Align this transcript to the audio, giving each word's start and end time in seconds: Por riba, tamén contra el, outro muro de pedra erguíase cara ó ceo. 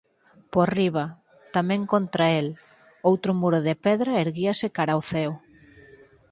Por 0.53 0.67
riba, 0.79 1.05
tamén 1.55 1.81
contra 1.93 2.25
el, 2.39 2.47
outro 3.09 3.31
muro 3.41 3.59
de 3.67 3.73
pedra 3.85 4.11
erguíase 4.25 4.67
cara 4.77 4.99
ó 4.99 5.01
ceo. 5.11 5.33